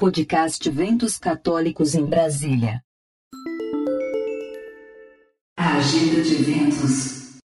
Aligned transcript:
Podcast 0.00 0.70
Ventos 0.70 1.18
Católicos 1.18 1.94
em 1.94 2.06
Brasília. 2.06 2.82
A 5.58 5.76
agenda 5.76 6.22
de 6.22 6.36
eventos. 6.36 7.38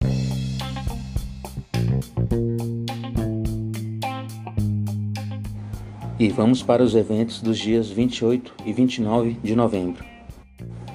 E 6.20 6.30
vamos 6.30 6.62
para 6.62 6.84
os 6.84 6.94
eventos 6.94 7.42
dos 7.42 7.58
dias 7.58 7.90
28 7.90 8.54
e 8.64 8.72
29 8.72 9.34
de 9.42 9.56
novembro. 9.56 10.06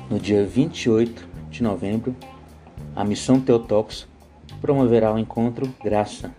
No 0.09 0.21
dia 0.21 0.47
28 0.47 1.29
de 1.51 1.65
novembro, 1.65 2.15
a 2.95 3.05
Missão 3.05 3.41
Teotox 3.41 4.07
promoverá 4.61 5.13
o 5.13 5.19
encontro 5.19 5.69
Graça, 5.83 6.33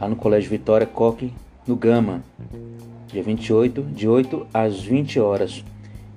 lá 0.00 0.08
no 0.08 0.14
Colégio 0.14 0.50
Vitória 0.50 0.86
Coque, 0.86 1.34
no 1.66 1.74
Gama, 1.74 2.22
dia 3.16 3.22
28, 3.22 3.82
de 3.82 4.06
8 4.06 4.46
às 4.52 4.82
20 4.82 5.18
horas. 5.18 5.64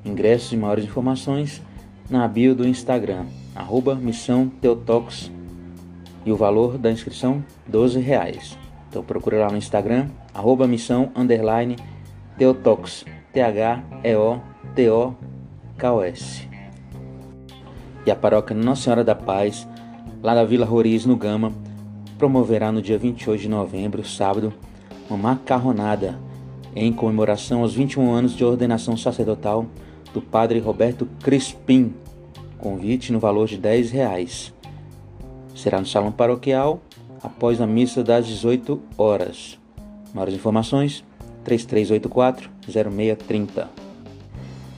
Ingressos 0.03 0.51
e 0.51 0.57
maiores 0.57 0.83
informações 0.83 1.61
na 2.09 2.27
bio 2.27 2.53
do 2.53 2.67
Instagram, 2.67 3.25
arroba 3.55 3.95
Missão 3.95 4.49
Teotox, 4.61 5.31
e 6.25 6.31
o 6.31 6.35
valor 6.35 6.77
da 6.77 6.91
inscrição, 6.91 7.41
12 7.67 8.01
reais. 8.01 8.57
Então 8.89 9.01
procura 9.01 9.39
lá 9.39 9.49
no 9.49 9.55
Instagram, 9.57 10.09
arroba 10.33 10.67
Missão 10.67 11.09
Underline 11.15 11.77
Teotox, 12.37 13.05
T-H-E-O-T-O-K-O-S. 13.31 14.09
E 18.05 18.11
a 18.11 18.15
paróquia 18.15 18.55
Nossa 18.55 18.81
Senhora 18.81 19.05
da 19.05 19.15
Paz, 19.15 19.65
lá 20.21 20.35
da 20.35 20.43
Vila 20.43 20.65
Roriz, 20.65 21.05
no 21.05 21.15
Gama, 21.15 21.53
promoverá 22.17 22.73
no 22.73 22.81
dia 22.81 22.97
28 22.97 23.41
de 23.41 23.47
novembro, 23.47 24.03
sábado, 24.03 24.53
uma 25.09 25.17
macarronada 25.17 26.27
em 26.75 26.91
comemoração 26.93 27.61
aos 27.61 27.73
21 27.73 28.11
anos 28.11 28.35
de 28.35 28.43
ordenação 28.43 28.95
sacerdotal 28.95 29.65
do 30.13 30.21
padre 30.21 30.59
Roberto 30.59 31.07
Crispim. 31.21 31.93
Convite 32.57 33.11
no 33.11 33.19
valor 33.19 33.47
de 33.47 33.57
10 33.57 33.91
reais. 33.91 34.53
Será 35.55 35.79
no 35.79 35.85
salão 35.85 36.11
paroquial 36.11 36.81
após 37.21 37.61
a 37.61 37.67
missa 37.67 38.03
das 38.03 38.25
18 38.27 38.81
horas. 38.97 39.57
Maiores 40.13 40.35
informações 40.35 41.03
3384 41.43 42.49
0630. 42.67 43.69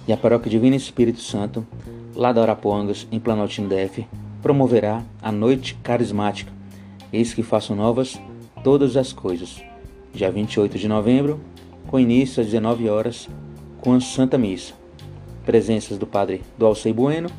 E 0.08 0.14
a 0.14 0.17
Paróquia 0.17 0.50
Divino 0.50 0.75
Espírito 0.75 1.22
Santo, 1.22 1.66
lá 2.16 2.31
da 2.31 2.42
Arapuangas, 2.42 3.08
em 3.12 3.19
Planaltino 3.19 3.69
DF, 3.69 4.08
promoverá 4.42 5.03
a 5.22 5.31
Noite 5.31 5.75
Carismática. 5.84 6.52
Eis 7.14 7.34
que 7.34 7.44
façam 7.44 7.75
novas 7.75 8.19
todas 8.64 8.97
as 8.97 9.14
coisas. 9.14 9.62
Dia 10.14 10.31
28 10.31 10.78
de 10.78 10.88
novembro, 10.88 11.39
com 11.92 12.00
início 12.00 12.42
às 12.42 12.47
19 12.47 12.89
horas, 12.89 13.28
com 13.81 13.94
a 13.94 14.00
Santa 14.00 14.38
Missa. 14.38 14.73
Presenças 15.45 15.97
do 15.97 16.08
Padre 16.08 16.42
Dualcei 16.58 16.94
Bueno 16.94 17.30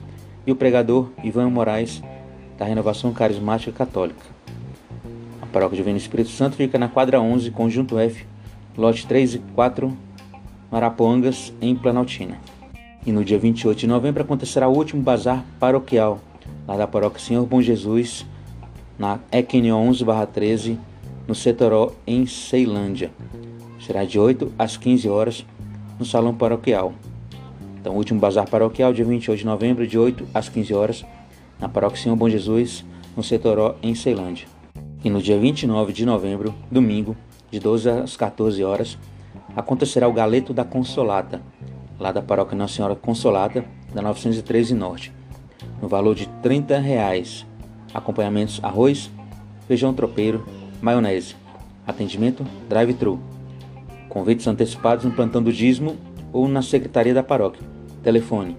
e 0.46 0.52
o 0.52 0.56
pregador 0.56 1.08
Ivan 1.24 1.48
Moraes, 1.48 2.02
da 2.58 2.66
Renovação 2.66 3.14
Carismática 3.14 3.72
Católica. 3.72 4.26
A 5.40 5.46
Paróquia 5.46 5.78
Divino 5.78 5.96
Espírito 5.96 6.28
Santo 6.28 6.56
fica 6.56 6.78
na 6.78 6.86
quadra 6.86 7.18
11, 7.18 7.50
conjunto 7.50 7.98
F, 7.98 8.26
lote 8.76 9.06
3 9.06 9.36
e 9.36 9.38
4, 9.54 9.96
Marapongas, 10.70 11.54
em 11.58 11.74
Planaltina. 11.74 12.36
E 13.06 13.10
no 13.10 13.24
dia 13.24 13.38
28 13.38 13.78
de 13.78 13.86
novembro 13.86 14.22
acontecerá 14.22 14.68
o 14.68 14.76
último 14.76 15.00
bazar 15.00 15.42
paroquial, 15.58 16.20
lá 16.68 16.76
da 16.76 16.86
Paróquia 16.86 17.24
Senhor 17.24 17.46
Bom 17.46 17.62
Jesus, 17.62 18.26
na 18.98 19.18
EQN 19.32 19.68
11-13, 19.68 20.76
no 21.26 21.34
Setoró, 21.34 21.92
em 22.06 22.26
Ceilândia. 22.26 23.10
Será 23.84 24.04
de 24.04 24.16
8 24.16 24.52
às 24.56 24.76
15 24.76 25.08
horas 25.08 25.44
no 25.98 26.04
Salão 26.04 26.32
Paroquial. 26.32 26.92
Então, 27.80 27.96
último 27.96 28.20
bazar 28.20 28.48
paroquial, 28.48 28.92
dia 28.92 29.04
28 29.04 29.40
de 29.40 29.44
novembro, 29.44 29.86
de 29.86 29.98
8 29.98 30.24
às 30.32 30.48
15 30.48 30.72
horas, 30.72 31.04
na 31.58 31.68
Paróquia 31.68 32.00
Senhor 32.00 32.14
Bom 32.14 32.28
Jesus, 32.28 32.84
no 33.16 33.24
Setoró, 33.24 33.74
em 33.82 33.92
Ceilândia. 33.92 34.46
E 35.02 35.10
no 35.10 35.20
dia 35.20 35.36
29 35.36 35.92
de 35.92 36.06
novembro, 36.06 36.54
domingo, 36.70 37.16
de 37.50 37.58
12 37.58 37.90
às 37.90 38.16
14 38.16 38.62
horas, 38.62 38.96
acontecerá 39.56 40.06
o 40.06 40.12
Galeto 40.12 40.54
da 40.54 40.64
Consolata, 40.64 41.42
lá 41.98 42.12
da 42.12 42.22
Paróquia 42.22 42.56
Nossa 42.56 42.74
Senhora 42.74 42.94
Consolata, 42.94 43.64
da 43.92 44.00
913 44.00 44.74
Norte, 44.74 45.12
no 45.80 45.88
valor 45.88 46.14
de 46.14 46.28
30 46.40 46.78
reais. 46.78 47.44
Acompanhamentos 47.92 48.60
arroz, 48.62 49.10
feijão 49.66 49.92
tropeiro, 49.92 50.46
maionese. 50.80 51.34
Atendimento 51.84 52.46
drive-thru. 52.68 53.18
Convites 54.12 54.46
antecipados 54.46 55.06
no 55.06 55.10
plantão 55.10 55.42
do 55.42 55.50
dízimo 55.50 55.96
ou 56.34 56.46
na 56.46 56.60
secretaria 56.60 57.14
da 57.14 57.22
paróquia. 57.22 57.66
Telefone 58.02 58.58